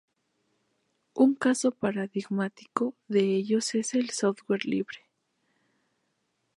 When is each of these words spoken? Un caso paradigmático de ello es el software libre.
Un 1.15 1.35
caso 1.35 1.69
paradigmático 1.69 2.95
de 3.07 3.35
ello 3.35 3.59
es 3.59 3.93
el 3.93 4.09
software 4.09 4.65
libre. 4.65 5.01